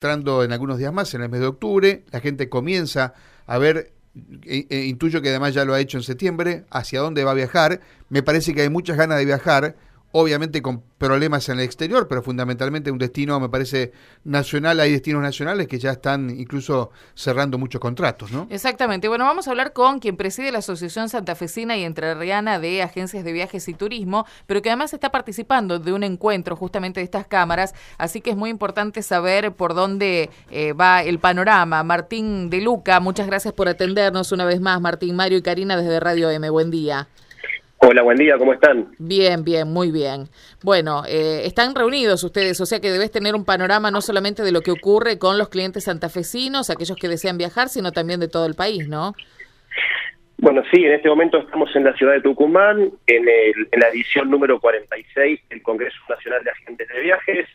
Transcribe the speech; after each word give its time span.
entrando 0.00 0.42
en 0.42 0.50
algunos 0.50 0.78
días 0.78 0.94
más, 0.94 1.12
en 1.12 1.20
el 1.20 1.28
mes 1.28 1.40
de 1.40 1.46
octubre, 1.46 2.04
la 2.10 2.20
gente 2.20 2.48
comienza 2.48 3.12
a 3.46 3.58
ver, 3.58 3.92
e, 4.46 4.66
e, 4.70 4.86
intuyo 4.86 5.20
que 5.20 5.28
además 5.28 5.52
ya 5.52 5.66
lo 5.66 5.74
ha 5.74 5.80
hecho 5.80 5.98
en 5.98 6.04
septiembre, 6.04 6.64
hacia 6.70 7.00
dónde 7.00 7.22
va 7.22 7.32
a 7.32 7.34
viajar, 7.34 7.82
me 8.08 8.22
parece 8.22 8.54
que 8.54 8.62
hay 8.62 8.70
muchas 8.70 8.96
ganas 8.96 9.18
de 9.18 9.26
viajar, 9.26 9.76
obviamente 10.12 10.60
con 10.60 10.82
problemas 10.98 11.48
en 11.48 11.58
el 11.58 11.64
exterior, 11.64 12.08
pero 12.08 12.22
fundamentalmente 12.22 12.90
un 12.90 12.98
destino, 12.98 13.38
me 13.40 13.48
parece, 13.48 13.92
nacional. 14.24 14.80
Hay 14.80 14.92
destinos 14.92 15.22
nacionales 15.22 15.66
que 15.66 15.78
ya 15.78 15.92
están 15.92 16.30
incluso 16.30 16.90
cerrando 17.14 17.58
muchos 17.58 17.80
contratos, 17.80 18.30
¿no? 18.32 18.46
Exactamente. 18.50 19.08
Bueno, 19.08 19.24
vamos 19.24 19.46
a 19.46 19.50
hablar 19.50 19.72
con 19.72 20.00
quien 20.00 20.16
preside 20.16 20.52
la 20.52 20.58
Asociación 20.58 21.08
Santafesina 21.08 21.76
y 21.76 21.84
Entrerriana 21.84 22.58
de 22.58 22.82
Agencias 22.82 23.24
de 23.24 23.32
Viajes 23.32 23.68
y 23.68 23.74
Turismo, 23.74 24.26
pero 24.46 24.62
que 24.62 24.70
además 24.70 24.92
está 24.92 25.10
participando 25.10 25.78
de 25.78 25.92
un 25.92 26.02
encuentro 26.02 26.56
justamente 26.56 27.00
de 27.00 27.04
estas 27.04 27.26
cámaras, 27.26 27.74
así 27.96 28.20
que 28.20 28.30
es 28.30 28.36
muy 28.36 28.50
importante 28.50 29.02
saber 29.02 29.52
por 29.52 29.74
dónde 29.74 30.30
eh, 30.50 30.72
va 30.72 31.02
el 31.02 31.18
panorama. 31.18 31.82
Martín 31.82 32.50
de 32.50 32.60
Luca, 32.60 33.00
muchas 33.00 33.26
gracias 33.26 33.54
por 33.54 33.68
atendernos 33.68 34.32
una 34.32 34.44
vez 34.44 34.60
más, 34.60 34.80
Martín, 34.80 35.16
Mario 35.16 35.38
y 35.38 35.42
Karina 35.42 35.76
desde 35.76 36.00
Radio 36.00 36.30
M. 36.30 36.50
Buen 36.50 36.70
día. 36.70 37.08
Hola, 37.82 38.02
buen 38.02 38.18
día, 38.18 38.36
¿cómo 38.36 38.52
están? 38.52 38.94
Bien, 38.98 39.42
bien, 39.42 39.72
muy 39.72 39.90
bien. 39.90 40.28
Bueno, 40.62 41.02
eh, 41.08 41.46
están 41.46 41.74
reunidos 41.74 42.22
ustedes, 42.22 42.60
o 42.60 42.66
sea 42.66 42.78
que 42.78 42.90
debes 42.90 43.10
tener 43.10 43.34
un 43.34 43.46
panorama 43.46 43.90
no 43.90 44.02
solamente 44.02 44.42
de 44.42 44.52
lo 44.52 44.60
que 44.60 44.70
ocurre 44.70 45.18
con 45.18 45.38
los 45.38 45.48
clientes 45.48 45.84
santafesinos, 45.84 46.68
aquellos 46.68 46.98
que 46.98 47.08
desean 47.08 47.38
viajar, 47.38 47.70
sino 47.70 47.90
también 47.90 48.20
de 48.20 48.28
todo 48.28 48.44
el 48.44 48.54
país, 48.54 48.86
¿no? 48.86 49.14
Bueno, 50.36 50.62
sí, 50.70 50.84
en 50.84 50.92
este 50.92 51.08
momento 51.08 51.38
estamos 51.38 51.74
en 51.74 51.84
la 51.84 51.94
ciudad 51.94 52.12
de 52.12 52.20
Tucumán, 52.20 52.92
en, 53.06 53.28
en 53.28 53.80
la 53.80 53.88
edición 53.88 54.30
número 54.30 54.60
46 54.60 55.40
del 55.48 55.62
Congreso 55.62 55.98
Nacional 56.06 56.44
de 56.44 56.50
Agentes 56.50 56.86
de 56.86 57.00
Viajes. 57.00 57.48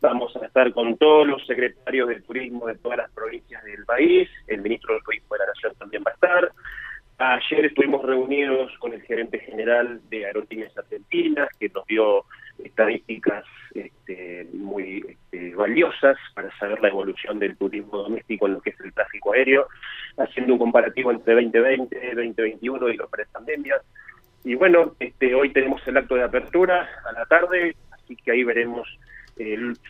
Vamos 0.00 0.34
a 0.34 0.46
estar 0.46 0.72
con 0.72 0.96
todos 0.96 1.28
los 1.28 1.46
secretarios 1.46 2.08
de 2.08 2.20
turismo 2.22 2.66
de 2.66 2.74
todas 2.76 2.98
las 2.98 3.10
provincias 3.12 3.62
del 3.62 3.84
país, 3.84 4.28
el 4.48 4.62
ministro 4.62 4.94
del 4.94 5.02
Turismo 5.04 5.34
de 5.34 5.38
la 5.38 5.46
Nación 5.46 5.74
también 5.78 6.02
va 6.04 6.10
a 6.10 6.14
estar, 6.14 6.52
Ayer 7.22 7.66
estuvimos 7.66 8.02
reunidos 8.02 8.72
con 8.78 8.94
el 8.94 9.02
gerente 9.02 9.40
general 9.40 10.00
de 10.08 10.24
Aerolíneas 10.24 10.74
Argentinas, 10.78 11.50
que 11.58 11.68
nos 11.68 11.84
dio 11.84 12.24
estadísticas 12.64 13.44
este, 13.74 14.48
muy 14.54 15.04
este, 15.06 15.54
valiosas 15.54 16.16
para 16.34 16.50
saber 16.56 16.80
la 16.80 16.88
evolución 16.88 17.38
del 17.38 17.58
turismo 17.58 17.98
doméstico 17.98 18.46
en 18.46 18.54
lo 18.54 18.62
que 18.62 18.70
es 18.70 18.80
el 18.80 18.94
tráfico 18.94 19.34
aéreo, 19.34 19.68
haciendo 20.16 20.54
un 20.54 20.60
comparativo 20.60 21.10
entre 21.10 21.34
2020, 21.34 22.14
2021 22.14 22.88
y 22.88 22.96
la 22.96 23.06
pre-pandemia. 23.06 23.74
Y 24.42 24.54
bueno, 24.54 24.94
este, 24.98 25.34
hoy 25.34 25.52
tenemos 25.52 25.86
el 25.86 25.98
acto 25.98 26.14
de 26.14 26.24
apertura 26.24 26.88
a 27.04 27.12
la 27.12 27.26
tarde, 27.26 27.76
así 27.90 28.16
que 28.16 28.32
ahí 28.32 28.44
veremos 28.44 28.88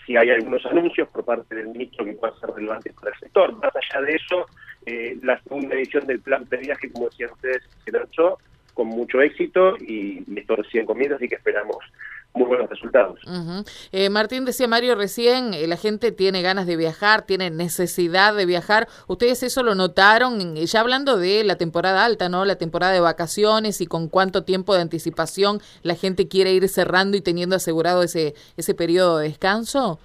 si 0.07 0.17
hay 0.17 0.31
algunos 0.31 0.65
anuncios 0.67 1.09
por 1.09 1.25
parte 1.25 1.55
del 1.55 1.69
ministro 1.69 2.05
que 2.05 2.13
puedan 2.13 2.39
ser 2.39 2.51
relevantes 2.51 2.93
para 2.95 3.13
el 3.13 3.19
sector. 3.19 3.53
Más 3.57 3.73
allá 3.75 4.07
de 4.07 4.13
eso, 4.15 4.47
eh, 4.87 5.19
la 5.23 5.41
segunda 5.43 5.75
edición 5.75 6.07
del 6.07 6.21
plan 6.21 6.47
de 6.49 6.57
viaje, 6.59 6.91
como 6.93 7.09
decían 7.09 7.31
ustedes, 7.33 7.63
se 7.85 7.91
lanzó 7.91 8.39
con 8.75 8.89
mucho 8.89 9.21
éxito 9.21 9.77
y 9.79 10.25
esto 10.39 10.57
recién 10.57 10.87
comienza, 10.87 11.17
así 11.17 11.29
que 11.29 11.35
esperamos 11.35 11.79
muy 12.35 12.47
buenos 12.47 12.71
resultados. 12.71 13.19
eh, 13.93 14.09
Martín 14.09 14.45
decía 14.45 14.69
Mario 14.69 14.95
recién, 14.95 15.53
eh, 15.55 15.67
la 15.67 15.77
gente 15.77 16.13
tiene 16.13 16.43
ganas 16.43 16.67
de 16.67 16.77
viajar, 16.77 17.23
tiene 17.23 17.51
necesidad 17.51 18.35
de 18.35 18.47
viajar. 18.47 18.89
¿Ustedes 19.09 19.43
eso 19.43 19.63
lo 19.63 19.75
notaron? 19.75 20.55
Ya 20.57 20.81
hablando 20.81 21.17
de 21.17 21.43
la 21.45 21.57
temporada 21.57 22.05
alta, 22.05 22.29
¿no? 22.29 22.45
La 22.45 22.57
temporada 22.57 22.93
de 22.93 23.01
vacaciones 23.01 23.81
y 23.81 23.87
con 23.87 24.09
cuánto 24.09 24.45
tiempo 24.45 24.75
de 24.75 24.83
anticipación 24.83 25.61
la 25.83 25.95
gente 25.95 26.29
quiere 26.29 26.53
ir 26.53 26.69
cerrando 26.69 27.17
y 27.17 27.21
teniendo 27.21 27.57
asegurado 27.57 28.03
ese, 28.03 28.35
ese 28.57 28.75
periodo 28.75 29.19
de 29.19 29.29
descanso. 29.29 29.99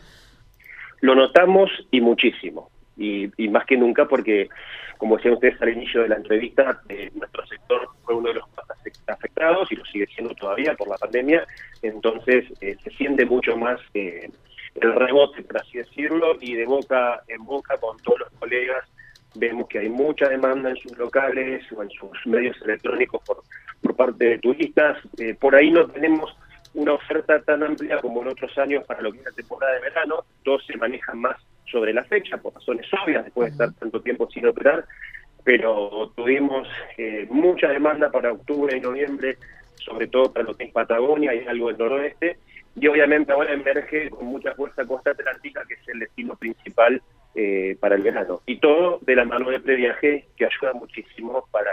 Lo 1.01 1.13
notamos 1.13 1.69
y 1.91 2.01
muchísimo 2.01 2.69
y, 2.97 3.49
más 3.49 3.65
que 3.65 3.77
nunca 3.77 4.05
porque, 4.05 4.49
como 4.97 5.17
decían 5.17 5.35
ustedes 5.35 5.61
al 5.61 5.69
inicio 5.69 6.01
de 6.01 6.09
la 6.09 6.15
entrevista, 6.15 6.81
eh, 6.89 7.11
nuestro 7.13 7.45
sector 7.47 7.87
fue 8.03 8.15
uno 8.15 8.29
de 8.29 8.35
los 8.35 8.47
más 8.55 8.65
afectados 9.07 9.71
y 9.71 9.75
lo 9.75 9.85
sigue 9.85 10.07
siendo 10.07 10.33
todavía 10.35 10.73
por 10.75 10.87
la 10.87 10.97
pandemia, 10.97 11.45
entonces 11.81 12.45
eh, 12.61 12.75
se 12.83 12.89
siente 12.91 13.25
mucho 13.25 13.57
más 13.57 13.79
eh, 13.93 14.29
el 14.75 14.93
rebote, 14.93 15.43
por 15.43 15.57
así 15.57 15.77
decirlo, 15.77 16.37
y 16.39 16.55
de 16.55 16.65
boca 16.65 17.21
en 17.27 17.43
boca 17.45 17.77
con 17.77 17.97
todos 17.99 18.19
los 18.19 18.29
colegas 18.39 18.83
vemos 19.37 19.67
que 19.67 19.79
hay 19.79 19.89
mucha 19.89 20.29
demanda 20.29 20.69
en 20.69 20.77
sus 20.77 20.97
locales 20.97 21.61
o 21.73 21.83
en 21.83 21.89
sus 21.89 22.25
medios 22.25 22.55
electrónicos 22.61 23.21
por, 23.25 23.43
por 23.81 23.95
parte 23.95 24.25
de 24.25 24.39
turistas. 24.39 24.97
por 25.39 25.55
ahí 25.55 25.71
no 25.71 25.85
tenemos 25.87 26.33
una 26.73 26.93
oferta 26.93 27.41
tan 27.41 27.63
amplia 27.63 27.99
como 27.99 28.21
en 28.21 28.29
otros 28.29 28.57
años 28.57 28.85
para 28.85 29.01
lo 29.01 29.11
que 29.11 29.19
es 29.19 29.25
la 29.25 29.31
temporada 29.31 29.73
de 29.73 29.81
verano, 29.81 30.23
todos 30.43 30.65
se 30.65 30.77
manejan 30.77 31.19
más 31.19 31.35
sobre 31.71 31.93
la 31.93 32.03
fecha, 32.03 32.37
por 32.37 32.53
razones 32.53 32.85
obvias, 33.03 33.25
después 33.25 33.47
de 33.47 33.51
estar 33.51 33.79
tanto 33.79 34.01
tiempo 34.01 34.29
sin 34.29 34.47
operar, 34.47 34.85
pero 35.43 36.11
tuvimos 36.15 36.67
eh, 36.97 37.27
mucha 37.29 37.69
demanda 37.69 38.11
para 38.11 38.33
octubre 38.33 38.75
y 38.75 38.81
noviembre, 38.81 39.37
sobre 39.75 40.07
todo 40.07 40.33
para 40.33 40.45
lo 40.45 40.55
que 40.55 40.65
es 40.65 40.71
Patagonia 40.71 41.33
y 41.33 41.45
algo 41.47 41.67
del 41.67 41.77
noroeste, 41.77 42.37
y 42.75 42.87
obviamente 42.87 43.31
ahora 43.31 43.53
emerge 43.53 44.09
con 44.09 44.25
mucha 44.25 44.53
fuerza 44.53 44.85
Costa 44.85 45.11
Atlántica, 45.11 45.63
que 45.67 45.75
es 45.75 45.87
el 45.87 45.99
destino 45.99 46.35
principal 46.35 47.01
eh, 47.35 47.77
para 47.79 47.95
el 47.95 48.01
verano. 48.01 48.41
Y 48.45 48.57
todo 48.57 48.99
de 49.01 49.15
la 49.15 49.23
mano 49.23 49.49
de 49.49 49.59
previaje, 49.59 50.25
que 50.35 50.45
ayuda 50.45 50.73
muchísimo 50.73 51.47
para 51.51 51.71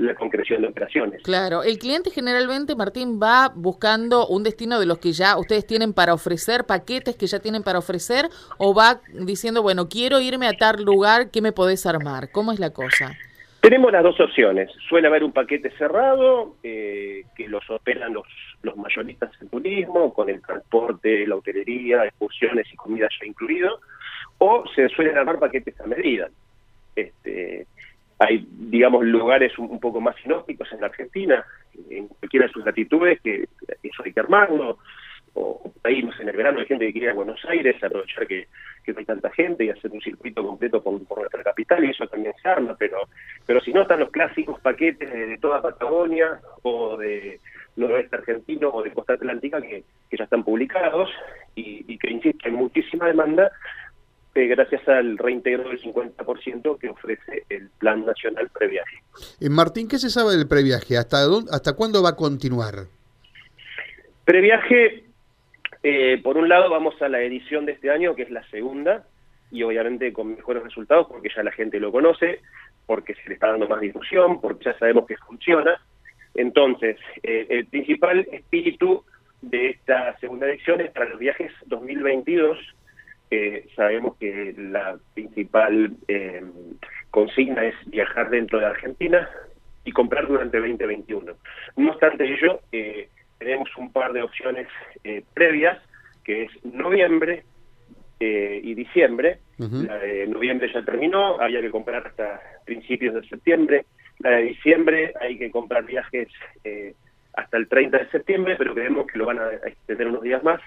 la 0.00 0.14
concreción 0.14 0.62
de 0.62 0.68
operaciones. 0.68 1.22
Claro, 1.22 1.62
el 1.62 1.78
cliente 1.78 2.10
generalmente, 2.10 2.74
Martín, 2.74 3.20
va 3.22 3.52
buscando 3.54 4.26
un 4.26 4.42
destino 4.42 4.80
de 4.80 4.86
los 4.86 4.98
que 4.98 5.12
ya 5.12 5.38
ustedes 5.38 5.66
tienen 5.66 5.92
para 5.92 6.14
ofrecer, 6.14 6.64
paquetes 6.64 7.16
que 7.16 7.26
ya 7.26 7.38
tienen 7.40 7.62
para 7.62 7.78
ofrecer, 7.78 8.28
o 8.56 8.74
va 8.74 9.00
diciendo, 9.12 9.62
bueno, 9.62 9.88
quiero 9.88 10.18
irme 10.20 10.48
a 10.48 10.54
tal 10.54 10.82
lugar, 10.82 11.30
¿qué 11.30 11.42
me 11.42 11.52
podés 11.52 11.84
armar? 11.84 12.30
¿Cómo 12.32 12.50
es 12.52 12.58
la 12.58 12.70
cosa? 12.70 13.12
Tenemos 13.60 13.92
las 13.92 14.02
dos 14.02 14.18
opciones. 14.20 14.70
Suele 14.88 15.06
haber 15.06 15.22
un 15.22 15.32
paquete 15.32 15.70
cerrado 15.72 16.56
eh, 16.62 17.24
que 17.36 17.46
los 17.46 17.68
operan 17.68 18.14
los, 18.14 18.26
los 18.62 18.74
mayoristas 18.78 19.30
en 19.42 19.50
turismo, 19.50 20.14
con 20.14 20.30
el 20.30 20.40
transporte, 20.40 21.26
la 21.26 21.36
hotelería, 21.36 22.06
excursiones 22.06 22.66
y 22.72 22.76
comida 22.76 23.06
ya 23.20 23.26
incluido, 23.26 23.80
o 24.38 24.64
se 24.74 24.88
suelen 24.88 25.18
armar 25.18 25.38
paquetes 25.38 25.78
a 25.78 25.86
medida. 25.86 26.30
Este, 26.96 27.66
hay, 28.20 28.46
digamos, 28.50 29.04
lugares 29.06 29.58
un, 29.58 29.80
poco 29.80 29.98
más 30.00 30.14
sinópticos 30.22 30.70
en 30.72 30.82
la 30.82 30.88
Argentina, 30.88 31.42
en 31.88 32.06
cualquiera 32.06 32.46
de 32.46 32.52
sus 32.52 32.64
latitudes, 32.64 33.18
que 33.22 33.48
eso 33.82 34.02
hay 34.04 34.12
que 34.12 34.20
armarlo, 34.20 34.78
o 35.32 35.72
ahí, 35.84 36.02
no 36.02 36.12
sé, 36.12 36.22
en 36.22 36.28
el 36.28 36.36
verano 36.36 36.60
hay 36.60 36.66
gente 36.66 36.84
que 36.86 36.92
quiere 36.92 37.06
ir 37.06 37.12
a 37.12 37.14
Buenos 37.14 37.42
Aires, 37.46 37.82
aprovechar 37.82 38.26
que, 38.26 38.46
no 38.88 38.98
hay 38.98 39.04
tanta 39.04 39.30
gente 39.30 39.64
y 39.64 39.70
hacer 39.70 39.90
un 39.92 40.02
circuito 40.02 40.44
completo 40.44 40.82
por, 40.82 41.00
nuestra 41.00 41.42
capital, 41.42 41.82
y 41.82 41.90
eso 41.90 42.06
también 42.08 42.34
se 42.42 42.48
arma, 42.48 42.76
pero, 42.78 42.98
pero 43.46 43.60
si 43.60 43.72
no 43.72 43.82
están 43.82 44.00
los 44.00 44.10
clásicos 44.10 44.60
paquetes 44.60 45.10
de, 45.10 45.38
toda 45.38 45.62
Patagonia, 45.62 46.40
o 46.62 46.98
de 46.98 47.40
noroeste 47.76 48.16
argentino, 48.16 48.68
o 48.68 48.82
de 48.82 48.92
costa 48.92 49.14
atlántica, 49.14 49.62
que, 49.62 49.82
que 50.10 50.16
ya 50.16 50.24
están 50.24 50.44
publicados, 50.44 51.08
y, 51.54 51.86
y 51.88 51.96
que, 51.96 52.10
insisto, 52.10 52.40
hay 52.44 52.52
muchísima 52.52 53.06
demanda, 53.06 53.50
eh, 54.32 54.46
gracias 54.46 54.88
al 54.88 55.18
reintegro 55.18 55.68
del 55.68 55.80
50% 55.80 56.78
que 56.78 56.88
ofrece 56.88 57.42
el 57.48 57.68
Plan 57.78 58.06
Nacional 58.06 58.48
Previaje. 58.56 58.98
Eh, 59.40 59.50
Martín, 59.50 59.88
¿qué 59.88 59.98
se 59.98 60.08
sabe 60.08 60.36
del 60.36 60.46
previaje? 60.46 60.96
¿Hasta, 60.96 61.22
dónde, 61.22 61.50
¿Hasta 61.52 61.74
cuándo 61.74 62.00
va 62.00 62.10
a 62.10 62.16
continuar? 62.16 62.86
Previaje, 64.24 65.04
eh, 65.82 66.20
por 66.22 66.36
un 66.36 66.48
lado 66.48 66.70
vamos 66.70 66.94
a 67.02 67.08
la 67.08 67.20
edición 67.22 67.66
de 67.66 67.72
este 67.72 67.90
año, 67.90 68.14
que 68.14 68.22
es 68.22 68.30
la 68.30 68.48
segunda, 68.50 69.04
y 69.50 69.64
obviamente 69.64 70.12
con 70.12 70.36
mejores 70.36 70.62
resultados 70.62 71.08
porque 71.08 71.28
ya 71.34 71.42
la 71.42 71.50
gente 71.50 71.80
lo 71.80 71.90
conoce, 71.90 72.40
porque 72.86 73.14
se 73.14 73.28
le 73.28 73.34
está 73.34 73.48
dando 73.48 73.68
más 73.68 73.80
difusión, 73.80 74.40
porque 74.40 74.66
ya 74.66 74.78
sabemos 74.78 75.06
que 75.06 75.16
funciona. 75.16 75.80
Entonces, 76.34 76.96
el 77.24 77.66
principal 77.66 78.20
espíritu 78.30 79.04
de 79.42 79.70
esta 79.70 80.16
segunda 80.20 80.46
edición 80.46 80.80
es 80.80 80.92
para 80.92 81.08
los 81.08 81.18
viajes 81.18 81.50
2022 81.66 82.56
sabemos 83.76 84.16
que 84.16 84.54
la 84.58 84.98
principal 85.14 85.92
eh, 86.08 86.42
consigna 87.10 87.64
es 87.64 87.74
viajar 87.86 88.28
dentro 88.30 88.58
de 88.58 88.66
Argentina 88.66 89.28
y 89.84 89.92
comprar 89.92 90.26
durante 90.26 90.58
2021. 90.58 91.32
No 91.76 91.90
obstante 91.90 92.24
ello, 92.24 92.60
eh, 92.72 93.08
tenemos 93.38 93.68
un 93.76 93.92
par 93.92 94.12
de 94.12 94.22
opciones 94.22 94.66
eh, 95.04 95.22
previas, 95.32 95.78
que 96.24 96.44
es 96.44 96.64
noviembre 96.64 97.44
y 98.22 98.74
diciembre. 98.74 99.38
La 99.56 99.96
de 99.96 100.26
noviembre 100.26 100.70
ya 100.70 100.82
terminó, 100.82 101.40
había 101.40 101.62
que 101.62 101.70
comprar 101.70 102.06
hasta 102.06 102.38
principios 102.66 103.14
de 103.14 103.26
septiembre. 103.26 103.86
La 104.18 104.32
de 104.32 104.42
diciembre 104.42 105.14
hay 105.18 105.38
que 105.38 105.50
comprar 105.50 105.86
viajes 105.86 106.28
hasta 107.32 107.56
el 107.56 107.66
30 107.66 107.96
de 107.96 108.10
septiembre, 108.10 108.56
pero 108.58 108.74
creemos 108.74 109.06
que 109.06 109.16
lo 109.16 109.24
van 109.24 109.38
a 109.38 109.50
extender 109.66 110.08
unos 110.08 110.22
días 110.22 110.44
más. 110.44 110.60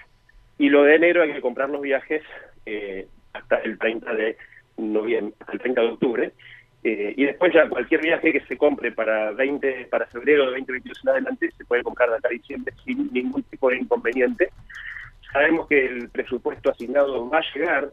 Y 0.58 0.68
lo 0.68 0.84
de 0.84 0.94
enero 0.94 1.22
hay 1.22 1.32
que 1.32 1.40
comprar 1.40 1.70
los 1.70 1.80
viajes 1.80 2.22
eh, 2.66 3.06
hasta 3.32 3.56
el 3.56 3.78
30 3.78 4.14
de 4.14 4.36
noviembre, 4.76 5.34
el 5.52 5.58
30 5.58 5.80
de 5.80 5.88
octubre. 5.88 6.32
Eh, 6.84 7.14
y 7.16 7.24
después 7.24 7.52
ya 7.52 7.68
cualquier 7.68 8.02
viaje 8.02 8.30
que 8.30 8.42
se 8.42 8.58
compre 8.58 8.92
para 8.92 9.32
20 9.32 9.86
para 9.86 10.06
febrero 10.06 10.44
de 10.44 10.58
2022 10.58 11.00
en 11.02 11.08
adelante 11.08 11.50
se 11.56 11.64
puede 11.64 11.82
comprar 11.82 12.10
de 12.10 12.16
acá 12.16 12.28
a 12.28 12.32
diciembre 12.32 12.74
sin 12.84 13.10
ningún 13.12 13.42
tipo 13.44 13.70
de 13.70 13.78
inconveniente. 13.78 14.50
Sabemos 15.32 15.66
que 15.66 15.86
el 15.86 16.10
presupuesto 16.10 16.70
asignado 16.70 17.28
va 17.28 17.38
a 17.38 17.54
llegar, 17.54 17.90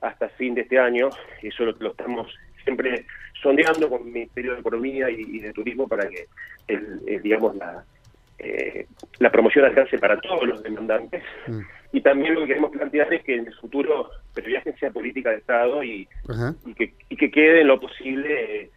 hasta 0.00 0.28
fin 0.30 0.54
de 0.54 0.62
este 0.62 0.78
año, 0.78 1.10
y 1.42 1.48
eso 1.48 1.64
lo, 1.64 1.90
estamos 1.90 2.32
siempre 2.62 3.04
sondeando 3.42 3.90
con 3.90 4.02
el 4.02 4.12
Ministerio 4.12 4.54
de 4.54 4.60
Economía 4.60 5.10
y, 5.10 5.40
de 5.40 5.52
Turismo 5.52 5.88
para 5.88 6.08
que, 6.08 6.26
el, 6.68 7.20
digamos, 7.22 7.56
la, 7.56 7.84
eh, 8.38 8.86
la 9.18 9.30
promoción 9.30 9.64
alcance 9.64 9.98
para 9.98 10.20
todos 10.20 10.46
los 10.46 10.62
demandantes. 10.62 11.22
Mm. 11.46 11.60
Y 11.92 12.00
también 12.02 12.34
lo 12.34 12.40
que 12.40 12.48
queremos 12.48 12.70
plantear 12.70 13.12
es 13.12 13.24
que 13.24 13.36
en 13.36 13.46
el 13.46 13.54
futuro 13.54 14.10
Previaje 14.34 14.74
sea 14.78 14.90
política 14.90 15.30
de 15.30 15.36
Estado 15.36 15.82
y, 15.82 16.06
y, 16.66 16.74
que, 16.74 16.94
y 17.08 17.16
que 17.16 17.30
quede 17.30 17.62
en 17.62 17.68
lo 17.68 17.80
posible 17.80 18.62
eh, 18.62 18.70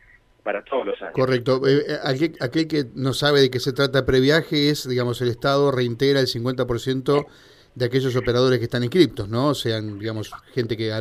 para 0.44 0.63
todos 0.63 0.88
los 0.88 1.02
años. 1.02 1.13
Correcto. 1.13 1.62
Eh, 1.68 1.84
aquel, 2.04 2.36
aquel, 2.40 2.68
que 2.68 2.86
no 2.96 3.13
sabe 3.13 3.42
de 3.42 3.52
qué 3.52 3.60
se 3.60 3.74
trata 3.74 4.06
Previaje 4.06 4.69
es, 4.69 4.88
digamos, 4.88 5.22
el 5.22 5.30
Estado 5.30 5.72
reintegra 5.72 6.19
el 6.19 6.28
50% 6.28 7.28
de 7.75 7.86
aquellos 7.86 8.16
operadores 8.16 8.60
que 8.60 8.66
están 8.66 8.84
inscriptos, 8.84 9.30
¿no? 9.30 9.54
Sean, 9.54 10.00
digamos, 10.00 10.31
gente 10.54 10.75
que, 10.75 10.92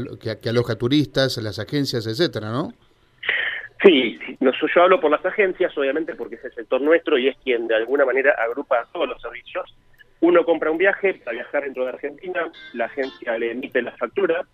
que, 0.40 0.48
aloja 0.48 0.76
turistas, 0.76 1.36
las 1.38 1.58
agencias, 1.58 2.06
etcétera, 2.06 2.50
¿no? 2.50 2.72
Sí, 3.82 4.18
yo 4.40 4.82
hablo 4.82 5.00
por 5.00 5.10
las 5.10 5.24
agencias, 5.24 5.76
obviamente, 5.76 6.14
porque 6.14 6.34
es 6.34 6.44
el 6.44 6.52
sector 6.52 6.82
nuestro 6.82 7.16
y 7.16 7.28
es 7.28 7.36
quien 7.38 7.66
de 7.66 7.76
alguna 7.76 8.04
manera 8.04 8.34
agrupa 8.38 8.86
todos 8.92 9.08
los 9.08 9.22
servicios. 9.22 9.74
Uno 10.20 10.44
compra 10.44 10.70
un 10.70 10.76
viaje 10.76 11.14
para 11.14 11.32
viajar 11.32 11.64
dentro 11.64 11.84
de 11.84 11.90
Argentina, 11.90 12.50
la 12.74 12.84
agencia 12.84 13.38
le 13.38 13.52
emite 13.52 13.80
la 13.80 13.92
factura, 13.92 14.44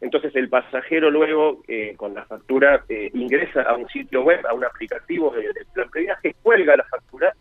entonces 0.00 0.36
el 0.36 0.48
pasajero 0.48 1.10
luego 1.10 1.62
eh, 1.66 1.94
con 1.96 2.14
la 2.14 2.24
factura 2.26 2.84
eh, 2.88 3.10
ingresa 3.12 3.62
a 3.62 3.74
un 3.74 3.88
sitio 3.88 4.22
web, 4.22 4.46
a 4.46 4.54
un 4.54 4.64
aplicativo 4.64 5.32
del 5.32 5.52
de 5.52 5.64
plan 5.72 5.88
de 5.92 6.00
viaje, 6.02 6.36
cuelga 6.42 6.76
la 6.76 6.84
factura 6.84 7.32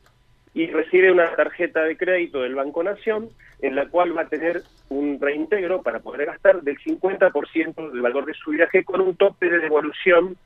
y 0.56 0.66
recibe 0.68 1.12
una 1.12 1.36
tarjeta 1.36 1.84
de 1.84 1.96
crédito 1.96 2.42
del 2.42 2.56
Banco 2.56 2.82
Nación 2.82 3.30
en 3.62 3.76
la 3.76 3.88
cual 3.88 4.18
va 4.18 4.22
a 4.22 4.30
tener 4.30 4.64
un 4.90 5.20
reintegro 5.20 5.84
para 5.84 6.00
poder 6.00 6.26
gastar 6.26 6.62
del 6.62 6.80
50% 6.80 7.92
del 7.92 8.02
valor 8.02 8.26
de 8.26 8.34
su 8.34 8.52
viaje 8.52 8.84
con 8.84 9.02
un 9.02 9.16
tope 9.16 9.50
de 9.50 9.60
devolución 9.60 10.38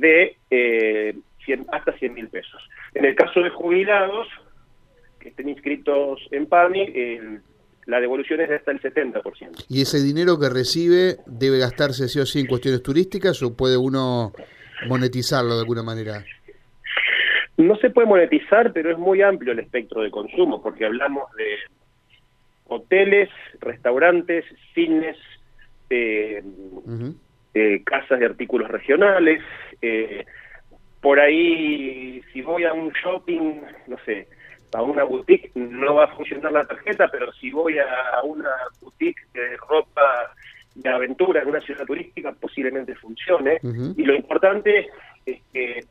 de 0.00 0.36
eh, 0.50 1.14
hasta 1.72 1.92
100 1.92 2.14
mil 2.14 2.28
pesos. 2.28 2.60
En 2.94 3.04
el 3.04 3.14
caso 3.14 3.40
de 3.40 3.50
jubilados 3.50 4.28
que 5.18 5.28
estén 5.28 5.48
inscritos 5.48 6.20
en 6.30 6.46
PAMI, 6.46 7.40
la 7.86 8.00
devolución 8.00 8.40
es 8.40 8.48
de 8.48 8.56
hasta 8.56 8.72
el 8.72 8.80
70%. 8.80 9.66
¿Y 9.68 9.82
ese 9.82 10.02
dinero 10.02 10.38
que 10.38 10.48
recibe 10.48 11.16
debe 11.26 11.58
gastarse 11.58 12.08
sí 12.08 12.20
o 12.20 12.26
sí 12.26 12.40
en 12.40 12.46
cuestiones 12.46 12.82
turísticas 12.82 13.42
o 13.42 13.56
puede 13.56 13.76
uno 13.76 14.32
monetizarlo 14.88 15.54
de 15.54 15.60
alguna 15.60 15.82
manera? 15.82 16.24
No 17.56 17.76
se 17.76 17.90
puede 17.90 18.08
monetizar, 18.08 18.72
pero 18.72 18.90
es 18.90 18.98
muy 18.98 19.22
amplio 19.22 19.52
el 19.52 19.60
espectro 19.60 20.02
de 20.02 20.10
consumo, 20.10 20.62
porque 20.62 20.84
hablamos 20.84 21.30
de 21.36 21.56
hoteles, 22.66 23.28
restaurantes, 23.60 24.44
cines, 24.74 25.16
eh, 25.90 26.42
eh, 27.54 27.82
casas 27.84 28.18
de 28.18 28.26
artículos 28.26 28.68
regionales. 28.68 29.42
Eh, 29.80 30.24
por 31.00 31.18
ahí, 31.18 32.22
si 32.32 32.42
voy 32.42 32.64
a 32.64 32.72
un 32.72 32.90
shopping, 32.90 33.60
no 33.88 33.96
sé, 34.04 34.28
a 34.72 34.82
una 34.82 35.04
boutique, 35.04 35.50
no 35.54 35.96
va 35.96 36.04
a 36.04 36.16
funcionar 36.16 36.52
la 36.52 36.64
tarjeta, 36.64 37.08
pero 37.10 37.32
si 37.32 37.50
voy 37.50 37.78
a 37.78 38.22
una 38.22 38.50
boutique 38.80 39.20
de 39.34 39.56
ropa 39.68 40.32
de 40.74 40.88
aventura 40.88 41.42
en 41.42 41.48
una 41.48 41.60
ciudad 41.60 41.84
turística, 41.84 42.32
posiblemente 42.32 42.94
funcione. 42.94 43.58
Y 43.96 44.04
lo 44.04 44.14
importante 44.14 44.88
es 45.26 45.40
que 45.52 45.84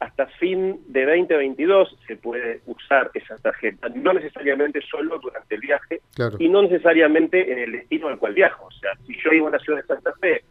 hasta 0.00 0.26
fin 0.26 0.80
de 0.88 1.04
2022 1.04 1.96
se 2.06 2.16
puede 2.16 2.60
usar 2.66 3.10
esa 3.12 3.36
tarjeta, 3.36 3.88
no 3.94 4.14
necesariamente 4.14 4.80
solo 4.80 5.18
durante 5.18 5.54
el 5.54 5.60
viaje 5.60 6.00
y 6.38 6.48
no 6.48 6.62
necesariamente 6.62 7.52
en 7.52 7.58
el 7.58 7.72
destino 7.72 8.08
al 8.08 8.18
cual 8.18 8.34
viajo. 8.34 8.66
O 8.66 8.72
sea, 8.72 8.92
si 9.06 9.14
yo 9.22 9.30
iba 9.32 9.48
a 9.48 9.52
la 9.52 9.58
ciudad 9.58 9.80
de 9.80 9.86
Santa 9.86 10.12
Fe, 10.20 10.42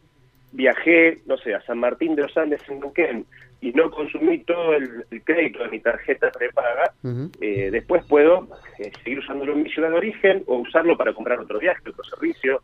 viajé, 0.60 1.20
no 1.26 1.38
sé, 1.38 1.56
a 1.56 1.62
San 1.62 1.80
Martín 1.80 2.16
de 2.16 2.24
los 2.24 2.38
Andes 2.38 2.62
en 2.68 2.80
Neuquén 2.82 3.26
y 3.62 3.72
no 3.72 3.90
consumí 3.90 4.40
todo 4.44 4.74
el, 4.74 5.06
crédito 5.24 5.64
de 5.64 5.70
mi 5.70 5.80
tarjeta 5.80 6.32
prepaga, 6.32 6.94
eh, 7.42 7.70
después 7.72 8.06
puedo 8.06 8.48
eh, 8.78 8.92
seguir 9.04 9.20
usándolo 9.20 9.54
en 9.54 9.64
mi 9.64 9.70
ciudad 9.70 9.90
de 9.90 9.96
origen 9.96 10.44
o 10.48 10.58
usarlo 10.58 10.98
para 10.98 11.14
comprar 11.14 11.40
otro 11.40 11.60
viaje, 11.60 11.90
otro 11.90 12.04
servicio. 12.04 12.62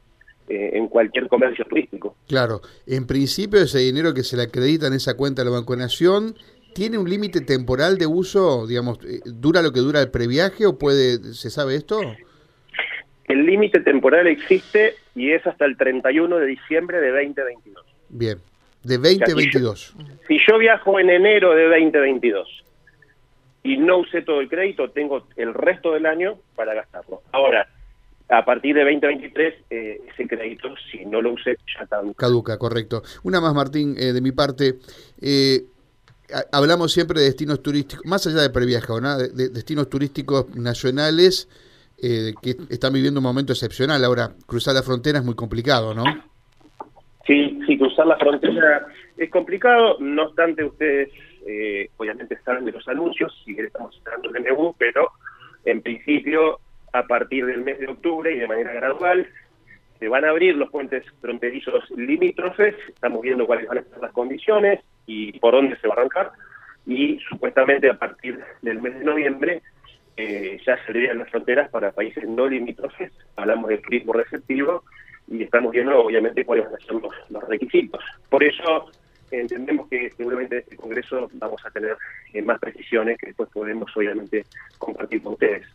Eh, 0.48 0.78
en 0.78 0.88
cualquier 0.90 1.28
comercio 1.28 1.66
turístico. 1.66 2.18
Claro, 2.28 2.62
en 2.86 3.08
principio 3.08 3.60
ese 3.60 3.80
dinero 3.80 4.14
que 4.14 4.22
se 4.22 4.38
le 4.38 4.44
acredita 4.44 4.86
en 4.86 4.94
esa 4.94 5.18
cuenta 5.18 5.42
de 5.42 5.50
la 5.50 5.56
Banco 5.58 5.74
de 5.74 5.82
Nación 5.82 6.36
¿Tiene 6.76 6.98
un 6.98 7.10
límite 7.10 7.40
temporal 7.40 7.98
de 7.98 8.06
uso? 8.06 8.68
Digamos, 8.68 9.00
eh, 9.06 9.22
¿dura 9.24 9.62
lo 9.62 9.72
que 9.72 9.80
dura 9.80 10.02
el 10.02 10.12
previaje 10.12 10.66
o 10.66 10.78
puede, 10.78 11.34
se 11.34 11.50
sabe 11.50 11.76
esto? 11.76 12.02
El 13.28 13.46
límite 13.46 13.80
temporal 13.80 14.28
existe 14.28 14.96
y 15.16 15.32
es 15.32 15.46
hasta 15.48 15.66
el 15.66 15.78
31 15.78 16.38
de 16.38 16.46
diciembre 16.46 17.02
de 17.02 17.10
2022. 17.12 17.86
Bien, 18.10 18.38
de 18.84 18.98
2022. 18.98 19.96
si, 20.28 20.38
yo, 20.48 20.58
viajo 20.58 21.00
en 21.00 21.10
enero 21.10 21.56
de 21.56 21.64
2022 21.70 22.64
y 23.64 23.78
no 23.78 23.98
usé 23.98 24.22
todo 24.22 24.42
el 24.42 24.50
crédito, 24.50 24.92
tengo 24.92 25.28
el 25.38 25.54
resto 25.54 25.94
del 25.94 26.06
año 26.06 26.38
para 26.56 26.76
gastarlo. 26.76 27.24
Ahora, 27.32 27.68
a 28.30 28.46
partir 28.46 28.76
de 28.76 28.82
2023, 28.82 29.54
eh, 29.72 30.02
ese 30.14 30.28
crédito, 30.28 30.70
si 30.92 31.04
no 31.06 31.20
lo 31.22 31.34
usé, 31.34 31.58
ya 31.76 31.88
caduca. 31.88 32.28
Caduca, 32.28 32.58
correcto. 32.60 33.02
Una 33.24 33.42
más, 33.42 33.56
Martín, 33.56 33.96
eh, 33.98 34.14
de 34.14 34.22
mi 34.22 34.32
parte. 34.32 34.76
Eh, 35.20 35.66
hablamos 36.52 36.92
siempre 36.92 37.20
de 37.20 37.26
destinos 37.26 37.64
turísticos, 37.64 38.06
más 38.06 38.26
allá 38.28 38.42
de 38.42 38.50
previaje, 38.52 38.94
¿no? 39.02 39.18
de, 39.18 39.50
destinos 39.50 39.90
turísticos 39.90 40.56
nacionales 40.56 41.48
eh, 42.02 42.34
que 42.42 42.56
están 42.70 42.94
viviendo 42.94 43.20
un 43.20 43.26
momento 43.26 43.54
excepcional. 43.54 44.04
Ahora, 44.04 44.32
cruzar 44.46 44.74
la 44.74 44.84
frontera 44.84 45.20
es 45.20 45.26
muy 45.26 45.36
complicado, 45.36 45.94
¿no? 45.94 46.04
Sí, 47.26 47.60
sí, 47.66 47.78
cruzar 47.78 48.08
la 48.08 48.18
frontera 48.18 48.86
es 49.18 49.30
complicado, 49.32 49.98
no 50.00 50.24
obstante 50.24 50.64
ustedes 50.64 51.10
eh, 51.48 51.90
obviamente 51.98 52.38
saben 52.44 52.66
de 52.66 52.72
los 52.72 52.88
anuncios, 52.88 53.34
si 53.44 53.52
estamos 53.58 53.96
esperando 53.96 54.30
el 54.30 54.54
MU, 54.54 54.76
pero 54.78 55.12
en 55.64 55.82
principio 55.82 56.60
a 56.94 57.04
partir 57.04 57.46
del 57.46 57.64
mes 57.64 57.80
de 57.80 57.88
octubre 57.88 58.34
y 58.34 58.40
de 58.40 58.48
manera 58.48 58.74
gradual 58.74 59.28
se 60.00 60.08
van 60.08 60.26
a 60.26 60.30
abrir 60.30 60.56
los 60.56 60.70
puentes 60.70 61.04
fronterizos 61.22 61.90
limítrofes, 61.92 62.76
estamos 62.90 63.22
viendo 63.22 63.46
cuáles 63.46 63.68
van 63.68 63.80
a 63.80 63.84
ser 63.84 64.00
las 64.02 64.12
condiciones, 64.12 64.82
y 65.06 65.38
por 65.40 65.54
dónde 65.54 65.78
se 65.78 65.88
va 65.88 65.94
a 65.96 65.98
arrancar. 65.98 66.32
Y 66.86 67.20
supuestamente 67.30 67.90
a 67.90 67.98
partir 67.98 68.40
del 68.62 68.82
mes 68.82 68.98
de 69.00 69.06
noviembre 69.06 69.62
eh, 70.18 70.60
ya 70.66 70.76
se 70.78 70.84
abrirán 70.92 71.20
las 71.20 71.30
fronteras 71.30 71.70
para 71.70 71.92
países 71.92 72.28
no 72.28 72.48
limítrofes. 72.48 73.12
Hablamos 73.36 73.70
del 73.70 73.82
turismo 73.82 74.14
receptivo 74.14 74.84
y 75.28 75.44
estamos 75.44 75.72
viendo 75.72 76.00
obviamente 76.00 76.46
cuáles 76.46 76.66
van 76.66 77.02
los 77.30 77.44
requisitos. 77.48 78.04
Por 78.30 78.44
eso 78.44 78.90
entendemos 79.32 79.88
que 79.90 80.12
seguramente 80.16 80.56
en 80.56 80.62
este 80.62 80.76
Congreso 80.76 81.30
vamos 81.34 81.62
a 81.66 81.72
tener 81.72 81.98
eh, 82.34 82.42
más 82.42 82.60
precisiones 82.60 83.18
que 83.18 83.28
después 83.28 83.50
podemos 83.52 83.90
obviamente 83.96 84.46
compartir 84.78 85.22
con 85.22 85.34
ustedes. 85.34 85.66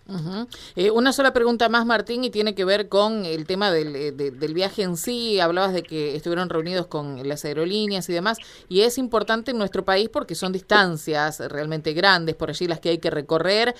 Eh, 0.76 0.90
una 0.90 1.12
sola 1.12 1.32
pregunta 1.32 1.68
más, 1.68 1.86
Martín, 1.86 2.24
y 2.24 2.30
tiene 2.30 2.54
que 2.54 2.64
ver 2.64 2.88
con 2.88 3.24
el 3.24 3.46
tema 3.46 3.70
del, 3.70 3.96
eh, 3.96 4.12
del 4.12 4.54
viaje 4.54 4.82
en 4.82 4.96
sí. 4.96 5.40
Hablabas 5.40 5.72
de 5.72 5.82
que 5.82 6.16
estuvieron 6.16 6.48
reunidos 6.48 6.86
con 6.86 7.26
las 7.28 7.44
aerolíneas 7.44 8.08
y 8.08 8.12
demás, 8.12 8.38
y 8.68 8.82
es 8.82 8.98
importante 8.98 9.50
en 9.50 9.58
nuestro 9.58 9.84
país 9.84 10.08
porque 10.08 10.34
son 10.34 10.52
distancias 10.52 11.40
realmente 11.40 11.92
grandes, 11.92 12.34
por 12.34 12.50
allí 12.50 12.66
las 12.66 12.80
que 12.80 12.90
hay 12.90 12.98
que 12.98 13.10
recorrer. 13.10 13.74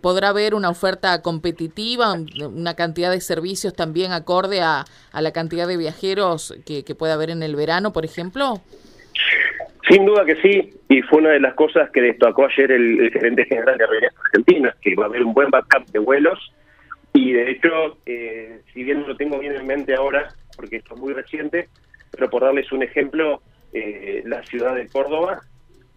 ¿Podrá 0.00 0.30
haber 0.30 0.54
una 0.54 0.70
oferta 0.70 1.22
competitiva, 1.22 2.12
una 2.12 2.74
cantidad 2.74 3.10
de 3.10 3.20
servicios 3.20 3.74
también 3.74 4.12
acorde 4.12 4.60
a, 4.60 4.84
a 5.12 5.22
la 5.22 5.32
cantidad 5.32 5.66
de 5.68 5.76
viajeros 5.76 6.54
que, 6.64 6.84
que 6.84 6.94
puede 6.94 7.12
haber 7.12 7.30
en 7.30 7.42
el 7.42 7.56
verano, 7.56 7.92
por 7.92 8.04
ejemplo? 8.04 8.60
Sin 9.92 10.06
duda 10.06 10.24
que 10.24 10.36
sí, 10.36 10.70
y 10.88 11.02
fue 11.02 11.18
una 11.18 11.32
de 11.32 11.40
las 11.40 11.52
cosas 11.52 11.90
que 11.90 12.00
destacó 12.00 12.46
ayer 12.46 12.72
el, 12.72 13.10
gerente 13.12 13.44
general 13.44 13.76
de 13.76 13.84
Aerolíneas 13.84 14.14
Argentinas, 14.24 14.74
que 14.76 14.94
va 14.94 15.04
a 15.04 15.08
haber 15.08 15.22
un 15.22 15.34
buen 15.34 15.50
backup 15.50 15.84
de 15.90 15.98
vuelos, 15.98 16.54
y 17.12 17.32
de 17.32 17.50
hecho, 17.50 17.98
eh, 18.06 18.62
si 18.72 18.84
bien 18.84 19.02
no 19.02 19.08
lo 19.08 19.16
tengo 19.18 19.38
bien 19.38 19.54
en 19.54 19.66
mente 19.66 19.94
ahora, 19.94 20.28
porque 20.56 20.76
esto 20.76 20.94
es 20.94 21.00
muy 21.02 21.12
reciente, 21.12 21.68
pero 22.10 22.30
por 22.30 22.40
darles 22.40 22.72
un 22.72 22.82
ejemplo, 22.82 23.42
eh, 23.74 24.22
la 24.24 24.42
ciudad 24.44 24.74
de 24.76 24.88
Córdoba, 24.88 25.42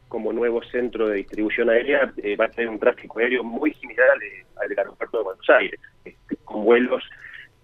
como 0.09 0.33
nuevo 0.33 0.61
centro 0.63 1.07
de 1.07 1.15
distribución 1.15 1.69
aérea, 1.69 2.11
eh, 2.17 2.35
va 2.35 2.47
a 2.47 2.49
tener 2.49 2.67
un 2.67 2.79
tráfico 2.79 3.19
aéreo 3.19 3.45
muy 3.45 3.73
similar 3.75 4.09
al, 4.09 4.65
al 4.65 4.77
aeropuerto 4.77 5.19
de 5.19 5.23
Buenos 5.23 5.49
Aires, 5.49 5.79
con 6.43 6.65
vuelos 6.65 7.01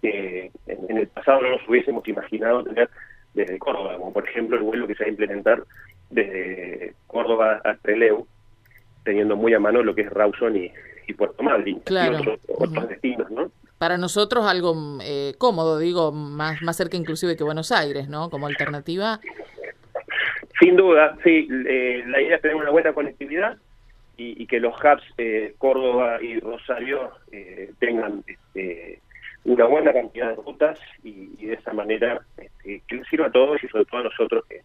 que 0.00 0.50
en 0.66 0.96
el 0.96 1.08
pasado 1.08 1.42
no 1.42 1.50
nos 1.50 1.68
hubiésemos 1.68 2.08
imaginado 2.08 2.64
tener 2.64 2.88
desde 3.34 3.58
Córdoba, 3.58 3.96
como 3.98 4.14
por 4.14 4.26
ejemplo 4.26 4.56
el 4.56 4.62
vuelo 4.62 4.86
que 4.86 4.94
se 4.94 5.04
va 5.04 5.08
a 5.08 5.10
implementar 5.10 5.62
desde 6.12 6.94
Córdoba 7.06 7.60
a 7.64 7.74
Trelew, 7.76 8.26
teniendo 9.04 9.34
muy 9.34 9.54
a 9.54 9.58
mano 9.58 9.82
lo 9.82 9.94
que 9.94 10.02
es 10.02 10.10
Rawson 10.10 10.56
y, 10.56 10.72
Puerto 11.12 11.42
Madryn 11.42 11.80
claro. 11.80 12.20
y 12.24 12.38
otros, 12.48 12.88
destinos, 12.88 13.30
¿no? 13.30 13.52
Para 13.76 13.98
nosotros 13.98 14.46
algo 14.46 14.74
eh, 15.04 15.34
cómodo, 15.36 15.78
digo, 15.78 16.10
más, 16.10 16.62
más 16.62 16.74
cerca 16.74 16.96
inclusive 16.96 17.36
que 17.36 17.44
Buenos 17.44 17.70
Aires, 17.70 18.08
¿no? 18.08 18.30
Como 18.30 18.46
alternativa. 18.46 19.20
Sin 20.58 20.74
duda, 20.74 21.18
sí. 21.22 21.46
Eh, 21.68 22.02
la 22.06 22.22
idea 22.22 22.36
es 22.36 22.40
tener 22.40 22.56
una 22.56 22.70
buena 22.70 22.94
conectividad 22.94 23.58
y, 24.16 24.46
que 24.46 24.58
los 24.58 24.74
hubs 24.74 25.02
eh, 25.18 25.54
Córdoba 25.58 26.22
y 26.22 26.40
Rosario 26.40 27.10
tengan 27.78 28.24
este, 28.26 29.00
una 29.44 29.66
buena 29.66 29.92
cantidad 29.92 30.30
de 30.30 30.36
rutas 30.36 30.78
y, 31.04 31.44
de 31.44 31.52
esa 31.52 31.74
manera 31.74 32.22
este, 32.38 32.82
que 32.88 32.96
les 32.96 33.06
sirva 33.08 33.26
a 33.26 33.32
todos 33.32 33.62
y 33.62 33.68
sobre 33.68 33.84
todo 33.84 34.00
a 34.00 34.04
nosotros 34.04 34.44
que, 34.48 34.62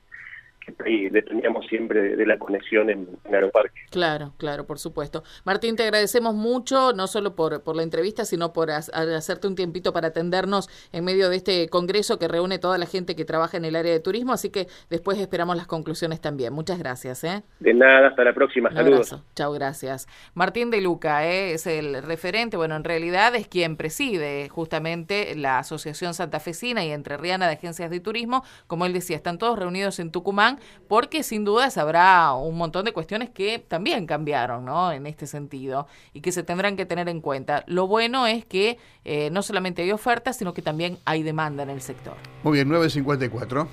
y 0.85 1.09
dependíamos 1.09 1.65
siempre 1.67 2.15
de, 2.15 2.25
la 2.25 2.37
conexión 2.37 2.89
en, 2.89 3.07
Aeroparque. 3.31 3.81
Claro, 3.89 4.33
claro, 4.37 4.65
por 4.65 4.79
supuesto. 4.79 5.23
Martín, 5.45 5.75
te 5.75 5.83
agradecemos 5.83 6.35
mucho, 6.35 6.93
no 6.93 7.07
solo 7.07 7.35
por, 7.35 7.63
por 7.63 7.75
la 7.75 7.83
entrevista, 7.83 8.25
sino 8.25 8.53
por 8.53 8.71
hacerte 8.71 9.47
un 9.47 9.55
tiempito 9.55 9.93
para 9.93 10.09
atendernos 10.09 10.69
en 10.91 11.05
medio 11.05 11.29
de 11.29 11.37
este 11.37 11.69
congreso 11.69 12.19
que 12.19 12.27
reúne 12.27 12.59
toda 12.59 12.77
la 12.77 12.85
gente 12.85 13.15
que 13.15 13.25
trabaja 13.25 13.57
en 13.57 13.65
el 13.65 13.75
área 13.75 13.91
de 13.91 13.99
turismo, 13.99 14.33
así 14.33 14.49
que 14.49 14.67
después 14.89 15.17
esperamos 15.19 15.55
las 15.55 15.67
conclusiones 15.67 16.21
también. 16.21 16.53
Muchas 16.53 16.79
gracias. 16.79 17.23
¿eh? 17.23 17.43
De 17.59 17.73
nada, 17.73 18.07
hasta 18.07 18.23
la 18.23 18.33
próxima. 18.33 18.71
Saludos. 18.71 19.15
Chao, 19.35 19.51
gracias. 19.53 20.07
Martín 20.33 20.69
de 20.69 20.81
Luca 20.81 21.25
¿eh? 21.27 21.53
es 21.53 21.67
el 21.67 22.03
referente, 22.03 22.57
bueno, 22.57 22.75
en 22.75 22.83
realidad 22.83 23.35
es 23.35 23.47
quien 23.47 23.77
preside 23.77 24.49
justamente 24.49 25.35
la 25.35 25.59
Asociación 25.59 26.13
Santafesina 26.13 26.85
y 26.85 26.91
Entrerriana 26.91 27.47
de 27.47 27.53
Agencias 27.53 27.89
de 27.89 27.99
Turismo. 27.99 28.43
Como 28.67 28.85
él 28.85 28.93
decía, 28.93 29.15
están 29.15 29.37
todos 29.37 29.57
reunidos 29.57 29.99
en 29.99 30.11
Tucumán 30.11 30.56
porque 30.87 31.23
sin 31.23 31.45
dudas 31.45 31.77
habrá 31.77 32.33
un 32.33 32.57
montón 32.57 32.85
de 32.85 32.93
cuestiones 32.93 33.29
que 33.29 33.59
también 33.59 34.05
cambiaron, 34.05 34.65
¿no? 34.65 34.91
En 34.91 35.07
este 35.07 35.27
sentido 35.27 35.87
y 36.13 36.21
que 36.21 36.31
se 36.31 36.43
tendrán 36.43 36.77
que 36.77 36.85
tener 36.85 37.09
en 37.09 37.21
cuenta. 37.21 37.63
Lo 37.67 37.87
bueno 37.87 38.27
es 38.27 38.45
que 38.45 38.77
eh, 39.05 39.29
no 39.31 39.41
solamente 39.41 39.81
hay 39.81 39.91
ofertas, 39.91 40.37
sino 40.37 40.53
que 40.53 40.61
también 40.61 40.97
hay 41.05 41.23
demanda 41.23 41.63
en 41.63 41.69
el 41.69 41.81
sector. 41.81 42.15
Muy 42.43 42.53
bien, 42.53 42.69
954. 42.69 43.67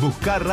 Buscar 0.00 0.44